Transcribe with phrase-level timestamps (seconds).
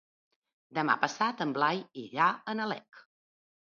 [0.77, 3.05] Demà passat en Blai irà a Nalec.